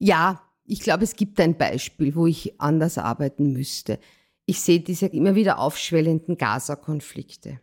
[0.00, 3.98] Ja, ich glaube, es gibt ein Beispiel, wo ich anders arbeiten müsste.
[4.46, 7.60] Ich sehe diese immer wieder aufschwellenden Gaza-Konflikte.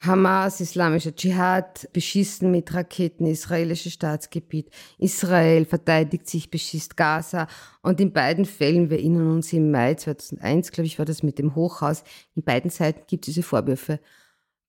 [0.00, 4.68] Hamas, islamischer Dschihad, beschissen mit Raketen israelisches Staatsgebiet.
[4.98, 7.46] Israel verteidigt sich, beschießt Gaza.
[7.82, 11.38] Und in beiden Fällen, wir erinnern uns im Mai 2001, glaube ich, war das mit
[11.38, 12.02] dem Hochhaus,
[12.34, 14.00] in beiden Seiten gibt es diese Vorwürfe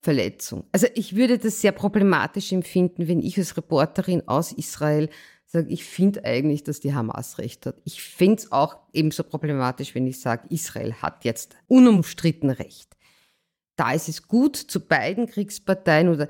[0.03, 0.65] Verletzung.
[0.73, 5.09] Also ich würde das sehr problematisch empfinden, wenn ich als Reporterin aus Israel
[5.53, 7.75] sage, ich finde eigentlich, dass die Hamas recht hat.
[7.85, 12.97] Ich finde es auch ebenso problematisch, wenn ich sage, Israel hat jetzt unumstritten recht.
[13.75, 16.27] Da ist es gut, zu beiden Kriegsparteien oder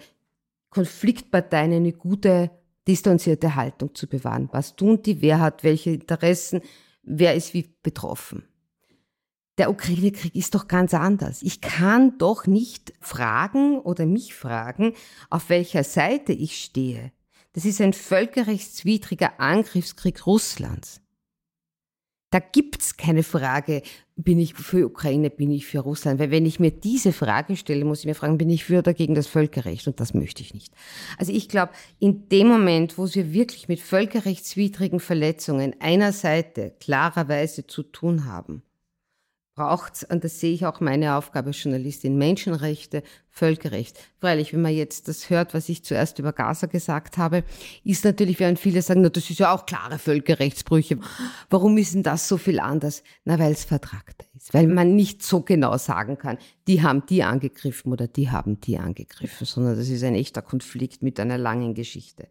[0.70, 2.52] Konfliktparteien eine gute,
[2.88, 4.50] distanzierte Haltung zu bewahren.
[4.52, 5.22] Was tun die?
[5.22, 6.62] Wer hat welche Interessen?
[7.02, 8.44] Wer ist wie betroffen?
[9.58, 11.44] Der Ukraine-Krieg ist doch ganz anders.
[11.44, 14.94] Ich kann doch nicht fragen oder mich fragen,
[15.30, 17.12] auf welcher Seite ich stehe.
[17.54, 21.00] Das ist ein völkerrechtswidriger Angriffskrieg Russlands.
[22.32, 23.84] Da gibt's keine Frage,
[24.16, 26.20] bin ich für Ukraine, bin ich für Russland?
[26.20, 28.96] Weil wenn ich mir diese Frage stelle, muss ich mir fragen, bin ich für oder
[28.96, 29.88] gegen das Völkerrecht?
[29.88, 30.74] Und das möchte ich nicht.
[31.20, 37.68] Also ich glaube, in dem Moment, wo wir wirklich mit völkerrechtswidrigen Verletzungen einer Seite klarerweise
[37.68, 38.64] zu tun haben,
[39.56, 43.98] braucht und das sehe ich auch meine Aufgabe als Journalistin, Menschenrechte, Völkerrecht.
[44.20, 47.44] Freilich, wenn man jetzt das hört, was ich zuerst über Gaza gesagt habe,
[47.84, 51.00] ist natürlich, werden viele sagen, na, das ist ja auch klare Völkerrechtsbrüche.
[51.50, 53.04] Warum ist denn das so viel anders?
[53.26, 56.38] Na, weil es vertragter ist, weil man nicht so genau sagen kann,
[56.68, 61.04] die haben die angegriffen oder die haben die angegriffen, sondern das ist ein echter Konflikt
[61.04, 62.28] mit einer langen Geschichte.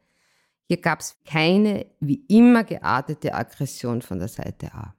[0.68, 4.94] Hier gab es keine wie immer geartete Aggression von der Seite A.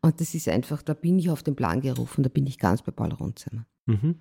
[0.00, 2.82] Und das ist einfach, da bin ich auf den Plan gerufen, da bin ich ganz
[2.82, 3.66] bei Paul Runzimmer.
[3.86, 4.16] Mhm.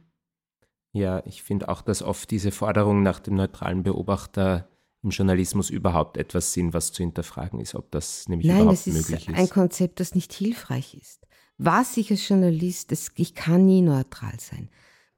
[0.93, 4.67] Ja, ich finde auch, dass oft diese Forderung nach dem neutralen Beobachter
[5.03, 8.99] im Journalismus überhaupt etwas sind, was zu hinterfragen ist, ob das nämlich Nein, überhaupt möglich
[8.99, 9.09] ist.
[9.09, 11.27] Nein, es ist ein Konzept, das nicht hilfreich ist.
[11.57, 14.69] Was ich als Journalist, das, ich kann nie neutral sein.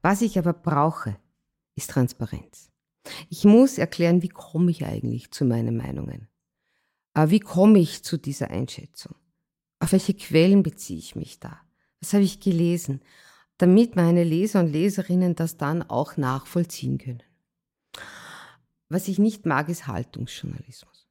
[0.02, 1.16] Was ich aber brauche,
[1.76, 2.70] ist Transparenz.
[3.28, 6.28] Ich muss erklären, wie komme ich eigentlich zu meinen Meinungen?
[7.14, 9.14] Äh, wie komme ich zu dieser Einschätzung?
[9.80, 11.60] Auf welche Quellen beziehe ich mich da?
[12.00, 13.00] Was habe ich gelesen?
[13.58, 17.22] Damit meine Leser und Leserinnen das dann auch nachvollziehen können.
[18.88, 21.08] Was ich nicht mag, ist Haltungsjournalismus.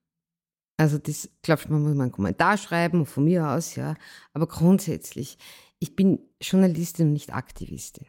[0.78, 3.96] Also das, glaube ich, man muss mal einen Kommentar schreiben, von mir aus, ja.
[4.34, 5.38] Aber grundsätzlich,
[5.80, 8.08] ich bin Journalistin und nicht Aktivistin.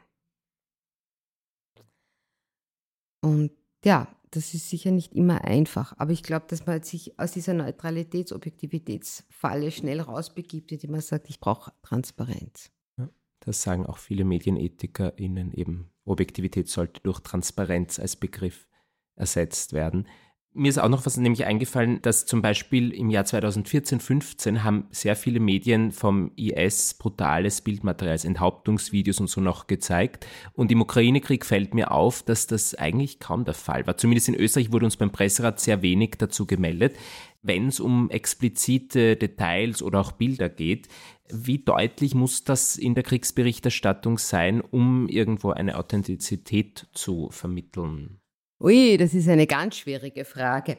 [3.23, 3.53] Und
[3.85, 7.53] ja, das ist sicher nicht immer einfach, aber ich glaube, dass man sich aus dieser
[7.53, 12.71] Neutralitäts-, Objektivitätsfalle schnell rausbegibt, indem man sagt, ich brauche Transparenz.
[12.97, 13.09] Ja,
[13.41, 15.91] das sagen auch viele MedienethikerInnen eben.
[16.05, 18.69] Objektivität sollte durch Transparenz als Begriff
[19.17, 20.07] ersetzt werden.
[20.53, 24.89] Mir ist auch noch was nämlich eingefallen, dass zum Beispiel im Jahr 2014, 15 haben
[24.91, 30.27] sehr viele Medien vom IS brutales Bildmaterial, Enthauptungsvideos und so noch gezeigt.
[30.53, 33.97] Und im Ukraine-Krieg fällt mir auf, dass das eigentlich kaum der Fall war.
[33.97, 36.97] Zumindest in Österreich wurde uns beim Presserat sehr wenig dazu gemeldet.
[37.43, 40.89] Wenn es um explizite Details oder auch Bilder geht,
[41.33, 48.20] wie deutlich muss das in der Kriegsberichterstattung sein, um irgendwo eine Authentizität zu vermitteln?
[48.63, 50.77] Ui, das ist eine ganz schwierige Frage.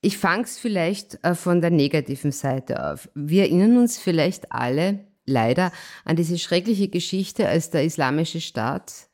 [0.00, 3.08] Ich fange es vielleicht äh, von der negativen Seite auf.
[3.14, 5.70] Wir erinnern uns vielleicht alle leider
[6.04, 9.08] an diese schreckliche Geschichte, als der Islamische Staat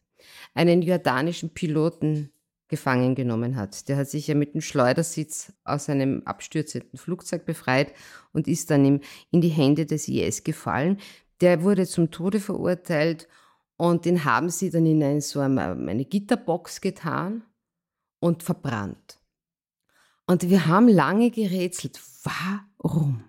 [0.55, 2.33] einen jordanischen Piloten
[2.69, 3.87] gefangen genommen hat.
[3.91, 7.93] Der hat sich ja mit dem Schleudersitz aus einem abstürzenden Flugzeug befreit
[8.33, 10.97] und ist dann in die Hände des IS gefallen.
[11.43, 13.29] Der wurde zum Tode verurteilt
[13.77, 17.43] und den haben sie dann in eine, so eine, eine Gitterbox getan
[18.21, 19.19] und verbrannt.
[20.27, 23.25] Und wir haben lange gerätselt, warum?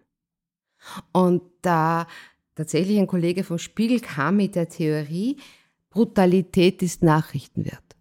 [1.12, 2.08] Und da
[2.56, 5.38] tatsächlich ein Kollege vom Spiegel kam mit der Theorie,
[5.90, 7.96] Brutalität ist Nachrichtenwert.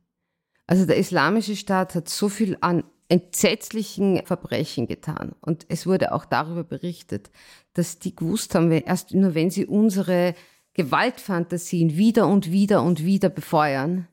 [0.67, 5.35] Also der islamische Staat hat so viel an entsetzlichen Verbrechen getan.
[5.41, 7.31] Und es wurde auch darüber berichtet,
[7.75, 10.35] dass die gewusst haben, erst nur wenn sie unsere
[10.75, 14.07] Gewaltfantasien wieder und wieder und wieder befeuern,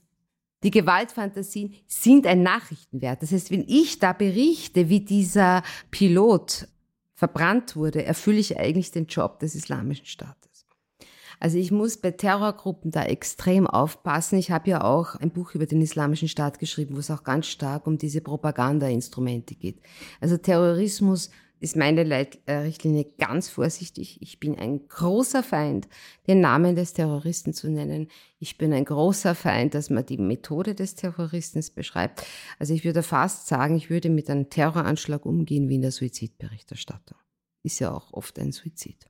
[0.64, 3.22] die Gewaltfantasien sind ein Nachrichtenwert.
[3.22, 6.68] Das heißt, wenn ich da berichte, wie dieser Pilot
[7.14, 10.66] verbrannt wurde, erfülle ich eigentlich den Job des Islamischen Staates.
[11.40, 14.40] Also ich muss bei Terrorgruppen da extrem aufpassen.
[14.40, 17.46] Ich habe ja auch ein Buch über den Islamischen Staat geschrieben, wo es auch ganz
[17.48, 19.80] stark um diese Propagandainstrumente geht.
[20.20, 24.22] Also Terrorismus ist meine Leitrichtlinie ganz vorsichtig.
[24.22, 25.88] Ich bin ein großer Feind,
[26.28, 28.08] den Namen des Terroristen zu nennen.
[28.40, 32.26] Ich bin ein großer Feind, dass man die Methode des Terroristen beschreibt.
[32.60, 37.18] Also ich würde fast sagen, ich würde mit einem Terroranschlag umgehen wie in der Suizidberichterstattung.
[37.64, 39.08] Ist ja auch oft ein Suizid.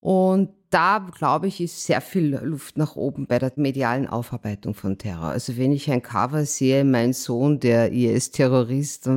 [0.00, 4.98] Und da, glaube ich, ist sehr viel Luft nach oben bei der medialen Aufarbeitung von
[4.98, 5.26] Terror.
[5.26, 9.08] Also wenn ich ein Cover sehe, mein Sohn, der IS-Terrorist,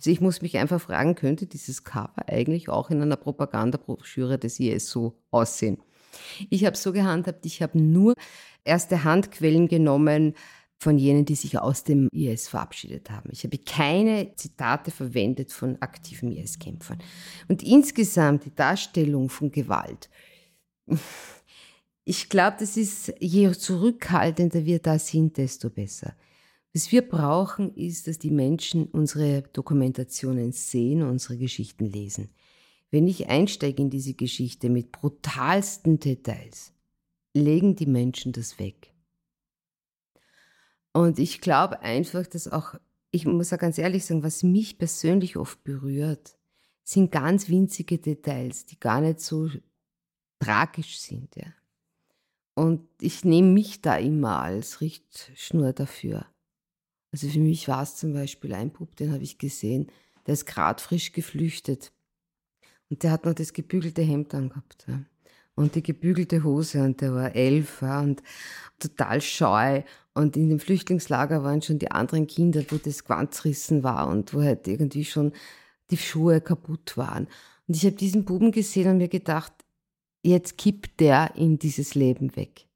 [0.00, 4.58] also ich muss mich einfach fragen, könnte dieses Cover eigentlich auch in einer Propagandabroschüre des
[4.58, 5.76] IS so aussehen?
[6.48, 8.14] Ich habe so gehandhabt, ich habe nur
[8.64, 10.32] erste Handquellen genommen
[10.78, 13.28] von jenen, die sich aus dem IS verabschiedet haben.
[13.30, 16.98] Ich habe keine Zitate verwendet von aktiven IS-Kämpfern.
[17.48, 20.08] Und insgesamt die Darstellung von Gewalt.
[22.06, 26.14] Ich glaube, das ist, je zurückhaltender wir da sind, desto besser.
[26.72, 32.30] Was wir brauchen, ist, dass die Menschen unsere Dokumentationen sehen, unsere Geschichten lesen.
[32.90, 36.72] Wenn ich einsteige in diese Geschichte mit brutalsten Details,
[37.34, 38.92] legen die Menschen das weg.
[40.92, 42.74] Und ich glaube einfach, dass auch,
[43.10, 46.36] ich muss auch ganz ehrlich sagen, was mich persönlich oft berührt,
[46.82, 49.48] sind ganz winzige Details, die gar nicht so
[50.40, 51.34] tragisch sind.
[51.36, 51.52] Ja.
[52.54, 56.26] Und ich nehme mich da immer als Richtschnur dafür.
[57.12, 59.90] Also für mich war es zum Beispiel ein Bub, den habe ich gesehen,
[60.26, 61.92] der ist gerade frisch geflüchtet.
[62.88, 64.86] Und der hat noch das gebügelte Hemd angehabt.
[64.88, 65.00] Ja.
[65.54, 68.22] und die gebügelte Hose und der war elf ja, und
[68.78, 69.82] total scheu.
[70.14, 74.42] Und in dem Flüchtlingslager waren schon die anderen Kinder, wo das Quanzrissen war und wo
[74.42, 75.32] halt irgendwie schon
[75.90, 77.26] die Schuhe kaputt waren.
[77.68, 79.52] Und ich habe diesen Buben gesehen und mir gedacht,
[80.22, 82.66] jetzt kippt der in dieses Leben weg.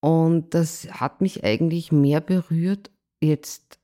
[0.00, 2.90] Und das hat mich eigentlich mehr berührt,
[3.20, 3.78] jetzt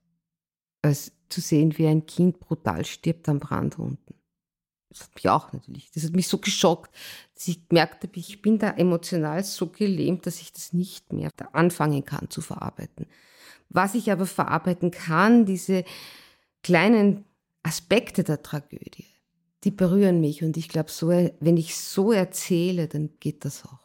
[0.82, 4.14] als zu sehen, wie ein Kind brutal stirbt am Brand unten.
[4.90, 6.94] Das hat mich auch natürlich, das hat mich so geschockt,
[7.34, 11.30] dass ich gemerkt habe, ich bin da emotional so gelähmt, dass ich das nicht mehr
[11.52, 13.06] anfangen kann zu verarbeiten.
[13.70, 15.84] Was ich aber verarbeiten kann, diese
[16.62, 17.24] kleinen
[17.62, 19.06] Aspekte der Tragödie,
[19.64, 23.81] die berühren mich und ich glaube, so, wenn ich so erzähle, dann geht das auch.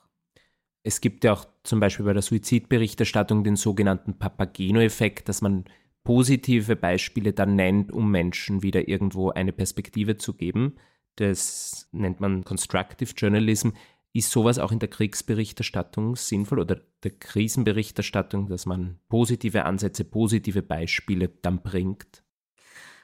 [0.87, 5.65] Es gibt ja auch zum Beispiel bei der Suizidberichterstattung den sogenannten Papageno-Effekt, dass man
[6.05, 10.77] positive Beispiele dann nennt, um Menschen wieder irgendwo eine Perspektive zu geben.
[11.17, 13.71] Das nennt man Constructive Journalism.
[14.13, 20.61] Ist sowas auch in der Kriegsberichterstattung sinnvoll oder der Krisenberichterstattung, dass man positive Ansätze, positive
[20.61, 22.23] Beispiele dann bringt?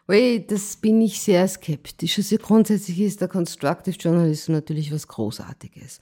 [0.08, 2.17] Ui, das bin ich sehr skeptisch.
[2.17, 6.00] Also grundsätzlich ist der Constructive Journalism natürlich was Großartiges.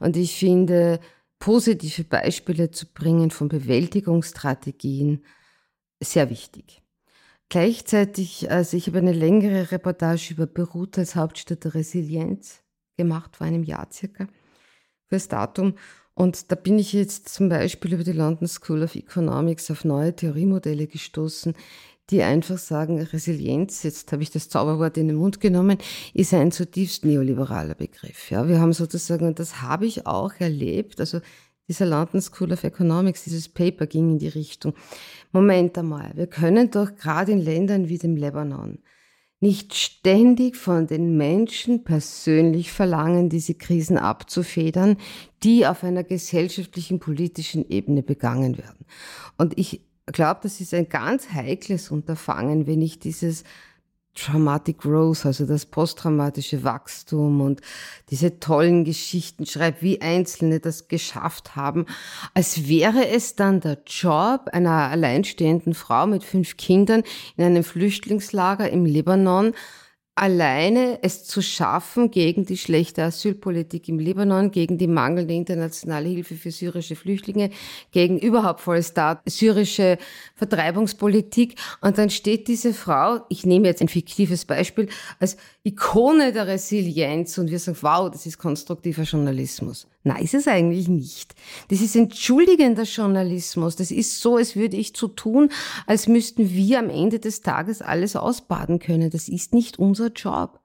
[0.00, 0.98] Und ich finde,
[1.40, 5.24] positive Beispiele zu bringen von Bewältigungsstrategien
[6.00, 6.82] sehr wichtig.
[7.48, 12.62] Gleichzeitig, also ich habe eine längere Reportage über Beirut als Hauptstadt der Resilienz
[12.96, 14.28] gemacht, vor einem Jahr circa,
[15.08, 15.74] fürs Datum.
[16.14, 20.14] Und da bin ich jetzt zum Beispiel über die London School of Economics auf neue
[20.14, 21.54] Theoriemodelle gestoßen,
[22.10, 25.78] die einfach sagen, Resilienz, jetzt habe ich das Zauberwort in den Mund genommen,
[26.14, 28.30] ist ein zutiefst neoliberaler Begriff.
[28.30, 31.20] Ja, wir haben sozusagen, und das habe ich auch erlebt, also
[31.68, 34.74] dieser London School of Economics, dieses Paper ging in die Richtung.
[35.30, 38.78] Moment einmal, wir können doch gerade in Ländern wie dem Lebanon
[39.40, 44.98] nicht ständig von den Menschen persönlich verlangen, diese Krisen abzufedern,
[45.42, 48.84] die auf einer gesellschaftlichen, politischen Ebene begangen werden.
[49.38, 49.80] Und ich
[50.12, 53.44] glaube, das ist ein ganz heikles Unterfangen, wenn ich dieses
[54.14, 57.60] Traumatic Growth, also das posttraumatische Wachstum und
[58.10, 61.86] diese tollen Geschichten schreibe, wie Einzelne das geschafft haben,
[62.34, 67.04] als wäre es dann der Job einer alleinstehenden Frau mit fünf Kindern
[67.36, 69.52] in einem Flüchtlingslager im Libanon,
[70.20, 76.34] alleine es zu schaffen, gegen die schlechte Asylpolitik im Libanon, gegen die mangelnde internationale Hilfe
[76.34, 77.48] für syrische Flüchtlinge,
[77.90, 79.96] gegen überhaupt Vollstart syrische
[80.34, 81.54] Vertreibungspolitik.
[81.80, 87.38] Und dann steht diese Frau, ich nehme jetzt ein fiktives Beispiel, als Ikone der Resilienz
[87.38, 89.86] und wir sagen, wow, das ist konstruktiver Journalismus.
[90.02, 91.34] Nein, ist es eigentlich nicht.
[91.68, 93.76] Das ist entschuldigender Journalismus.
[93.76, 95.50] Das ist so, als würde ich zu tun,
[95.86, 99.10] als müssten wir am Ende des Tages alles ausbaden können.
[99.10, 100.60] Das ist nicht unser Job.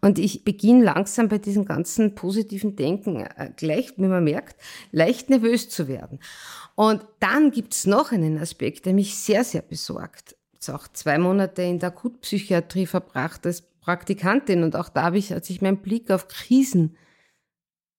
[0.00, 5.30] Und ich beginne langsam bei diesem ganzen positiven Denken äh, gleich, wie man merkt, leicht
[5.30, 6.18] nervös zu werden.
[6.74, 10.36] Und dann gibt's noch einen Aspekt, der mich sehr, sehr besorgt.
[10.60, 15.18] Ich habe auch zwei Monate in der Akutpsychiatrie verbracht als Praktikantin und auch da habe
[15.18, 16.96] ich, als ich meinen Blick auf Krisen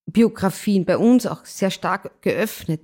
[0.06, 2.82] Biografien bei uns auch sehr stark geöffnet.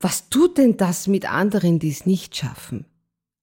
[0.00, 2.86] Was tut denn das mit anderen, die es nicht schaffen?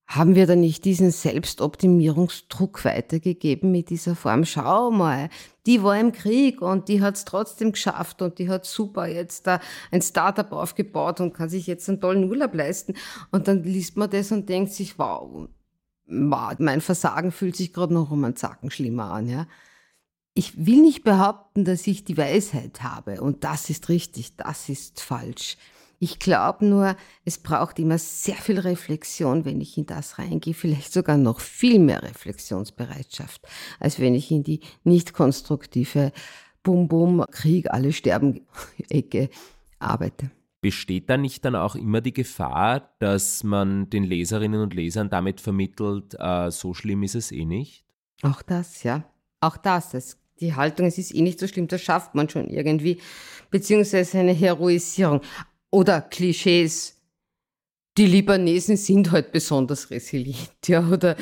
[0.07, 4.43] Haben wir da nicht diesen Selbstoptimierungsdruck weitergegeben mit dieser Form?
[4.43, 5.29] Schau mal,
[5.67, 9.45] die war im Krieg und die hat es trotzdem geschafft und die hat super jetzt
[9.45, 9.59] da
[9.91, 12.95] ein Startup aufgebaut und kann sich jetzt einen tollen Urlaub leisten.
[13.31, 15.47] Und dann liest man das und denkt sich, wow,
[16.07, 19.45] mein Versagen fühlt sich gerade noch um einen Zacken schlimmer an, ja
[20.33, 25.01] ich will nicht behaupten, dass ich die Weisheit habe und das ist richtig, das ist
[25.01, 25.57] falsch.
[26.01, 30.93] Ich glaube nur, es braucht immer sehr viel Reflexion, wenn ich in das reingehe, vielleicht
[30.93, 33.45] sogar noch viel mehr Reflexionsbereitschaft,
[33.79, 36.13] als wenn ich in die nicht konstruktive
[36.63, 38.47] Bum-Bum, Krieg, alle sterben
[38.89, 39.29] Ecke
[39.79, 40.31] arbeite.
[40.61, 45.41] Besteht da nicht dann auch immer die Gefahr, dass man den Leserinnen und Lesern damit
[45.41, 47.85] vermittelt, äh, so schlimm ist es eh nicht?
[48.23, 49.03] Auch das, ja.
[49.41, 52.49] Auch das, das die Haltung, es ist eh nicht so schlimm, das schafft man schon
[52.49, 52.99] irgendwie,
[53.51, 55.21] beziehungsweise eine Heroisierung.
[55.71, 56.95] Oder Klischees,
[57.97, 61.15] die Libanesen sind halt besonders resilient, ja, oder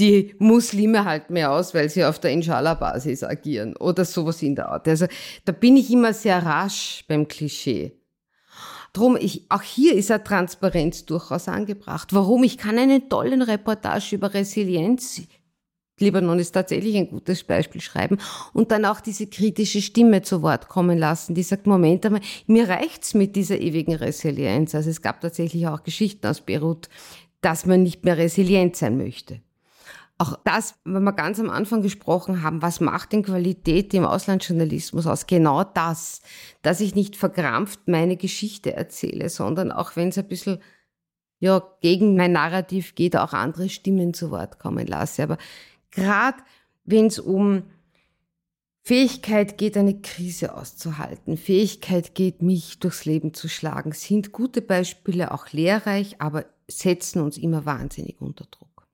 [0.00, 4.68] die Muslime halten mehr aus, weil sie auf der Inshallah-Basis agieren, oder sowas in der
[4.68, 4.88] Art.
[4.88, 5.06] Also
[5.44, 7.92] da bin ich immer sehr rasch beim Klischee.
[8.92, 12.12] Drum, ich, auch hier ist eine Transparenz durchaus angebracht.
[12.12, 12.44] Warum?
[12.44, 15.22] Ich kann einen tollen Reportage über Resilienz
[16.00, 18.18] Libanon ist tatsächlich ein gutes Beispiel schreiben
[18.52, 22.68] und dann auch diese kritische Stimme zu Wort kommen lassen, die sagt, Moment einmal, mir
[22.68, 24.74] reicht's mit dieser ewigen Resilienz.
[24.74, 26.88] Also es gab tatsächlich auch Geschichten aus Beirut,
[27.40, 29.40] dass man nicht mehr resilient sein möchte.
[30.18, 35.06] auch das, wenn wir ganz am Anfang gesprochen haben, was macht denn Qualität im Auslandsjournalismus
[35.06, 35.26] aus?
[35.26, 36.22] Genau das,
[36.62, 40.58] dass ich nicht verkrampft meine Geschichte erzähle, sondern auch wenn es ein bisschen
[41.40, 45.24] ja, gegen mein Narrativ geht, auch andere Stimmen zu Wort kommen lasse.
[45.24, 45.36] Aber
[45.94, 46.38] gerade
[46.84, 47.62] wenn es um
[48.82, 55.32] Fähigkeit geht, eine Krise auszuhalten, Fähigkeit geht, mich durchs Leben zu schlagen, sind gute Beispiele
[55.32, 58.86] auch lehrreich, aber setzen uns immer wahnsinnig unter Druck.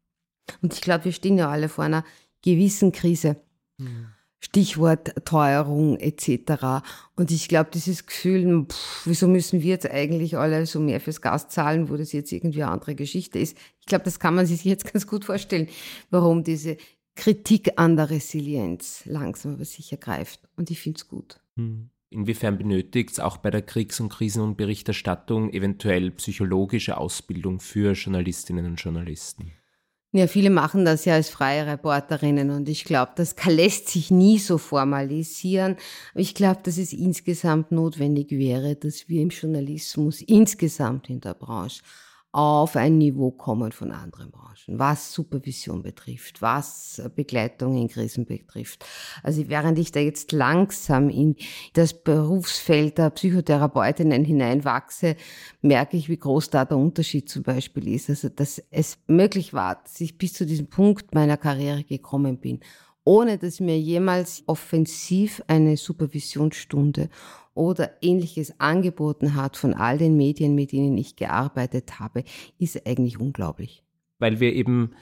[0.63, 2.05] Und ich glaube, wir stehen ja alle vor einer
[2.43, 3.37] gewissen Krise.
[3.79, 4.13] Mhm.
[4.41, 6.83] Stichwort Teuerung etc.
[7.15, 11.21] Und ich glaube, dieses Gefühl, pff, wieso müssen wir jetzt eigentlich alle so mehr fürs
[11.21, 13.57] Gas zahlen, wo das jetzt irgendwie eine andere Geschichte ist.
[13.81, 15.69] Ich glaube, das kann man sich jetzt ganz gut vorstellen,
[16.11, 16.79] warum diese
[17.15, 20.41] Kritik an der Resilienz langsam aber sicher greift.
[20.57, 21.39] Und ich finde es gut.
[21.57, 21.91] Mhm.
[22.13, 27.93] Inwiefern benötigt es auch bei der Kriegs- und Krisen- und Berichterstattung eventuell psychologische Ausbildung für
[27.93, 29.53] Journalistinnen und Journalisten?
[30.13, 34.39] Ja, viele machen das ja als freie Reporterinnen und ich glaube, das lässt sich nie
[34.41, 35.77] so formalisieren.
[36.13, 41.35] Aber ich glaube, dass es insgesamt notwendig wäre, dass wir im Journalismus insgesamt in der
[41.35, 41.83] Branche
[42.33, 48.85] auf ein Niveau kommen von anderen Branchen, was Supervision betrifft, was Begleitung in Krisen betrifft.
[49.25, 51.35] Also während ich da jetzt langsam in
[51.73, 55.17] das Berufsfeld der Psychotherapeutinnen hineinwachse,
[55.61, 58.11] merke ich, wie groß da der Unterschied zum Beispiel ist.
[58.11, 62.61] Also dass es möglich war, dass ich bis zu diesem Punkt meiner Karriere gekommen bin
[63.03, 67.09] ohne dass mir jemals offensiv eine Supervisionsstunde
[67.61, 72.25] oder ähnliches angeboten hat von all den Medien, mit denen ich gearbeitet habe,
[72.59, 73.85] ist eigentlich unglaublich.
[74.19, 74.93] Weil wir eben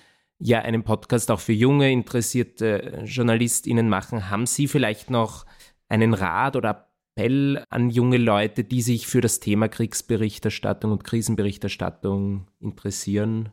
[0.40, 5.46] ja einen Podcast auch für junge, interessierte JournalistInnen machen, haben Sie vielleicht noch
[5.88, 12.48] einen Rat oder Appell an junge Leute, die sich für das Thema Kriegsberichterstattung und Krisenberichterstattung
[12.58, 13.50] interessieren?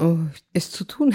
[0.00, 0.16] Oh,
[0.52, 1.14] es zu tun.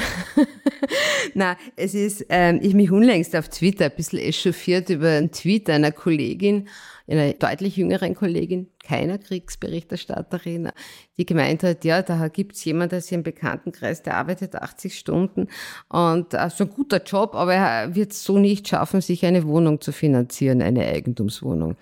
[1.34, 5.70] Na, es ist, ähm, ich mich unlängst auf Twitter ein bisschen echauffiert über einen Tweet
[5.70, 6.70] einer Kollegin,
[7.10, 10.70] einer deutlich jüngeren Kollegin, keiner Kriegsberichterstatterin,
[11.18, 15.47] die gemeint hat, ja, da gibt's jemand aus ihrem Bekanntenkreis, der arbeitet 80 Stunden
[15.89, 19.45] und äh, so ein guter Job, aber er wird es so nicht schaffen, sich eine
[19.45, 21.76] Wohnung zu finanzieren, eine Eigentumswohnung.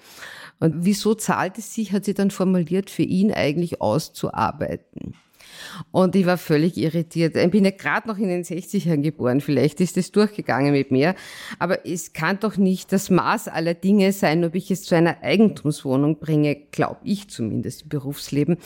[0.60, 5.14] Und wieso zahlt es sich, hat sie dann formuliert, für ihn eigentlich auszuarbeiten.
[5.92, 7.36] Und ich war völlig irritiert.
[7.36, 9.42] Ich bin ja gerade noch in den 60ern geboren.
[9.42, 11.16] Vielleicht ist es durchgegangen mit mir.
[11.60, 15.22] Aber es kann doch nicht das Maß aller Dinge sein, ob ich es zu einer
[15.22, 18.58] Eigentumswohnung bringe, glaube ich zumindest im Berufsleben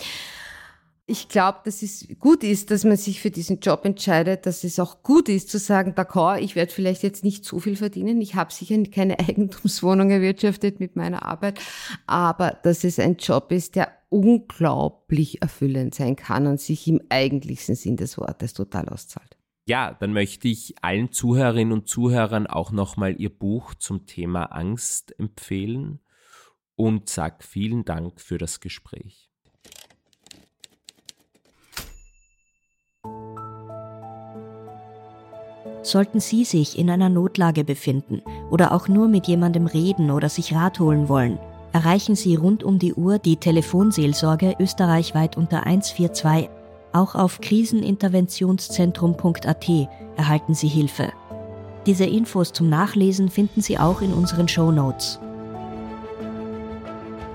[1.12, 4.80] ich glaube, dass es gut ist, dass man sich für diesen Job entscheidet, dass es
[4.80, 8.36] auch gut ist zu sagen, d'accord, ich werde vielleicht jetzt nicht so viel verdienen, ich
[8.36, 11.60] habe sicher keine Eigentumswohnung erwirtschaftet mit meiner Arbeit,
[12.08, 17.76] aber dass es ein Job ist, der unglaublich erfüllend sein kann und sich im eigentlichsten
[17.76, 19.38] Sinn des Wortes total auszahlt.
[19.66, 25.18] Ja, dann möchte ich allen Zuhörerinnen und Zuhörern auch nochmal Ihr Buch zum Thema Angst
[25.18, 25.99] empfehlen
[26.76, 29.30] und sage vielen Dank für das Gespräch.
[35.84, 40.53] Sollten Sie sich in einer Notlage befinden oder auch nur mit jemandem reden oder sich
[40.53, 41.39] Rat holen wollen,
[41.74, 46.50] erreichen Sie rund um die Uhr die Telefonseelsorge österreichweit unter 142.
[46.94, 49.70] Auch auf kriseninterventionszentrum.at
[50.18, 51.14] erhalten Sie Hilfe.
[51.86, 55.20] Diese Infos zum Nachlesen finden Sie auch in unseren Show Notes.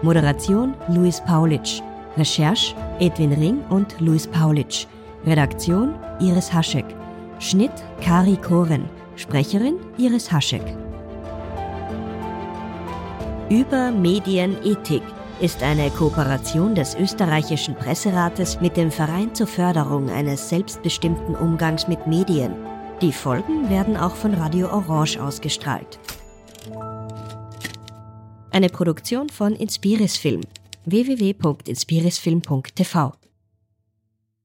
[0.02, 1.80] Moderation Luis Paulitsch.
[2.16, 4.86] Recherche Edwin Ring und Luis Paulitsch.
[5.26, 6.84] Redaktion Iris Haschek.
[7.38, 8.84] Schnitt Kari Koren.
[9.16, 10.85] Sprecherin Iris Haschek.
[13.48, 15.04] Über Medienethik
[15.40, 22.08] ist eine Kooperation des österreichischen Presserates mit dem Verein zur Förderung eines selbstbestimmten Umgangs mit
[22.08, 22.56] Medien.
[23.00, 26.00] Die Folgen werden auch von Radio Orange ausgestrahlt.
[28.50, 30.40] Eine Produktion von Inspiris Film
[30.84, 33.12] www.inspirisfilm.tv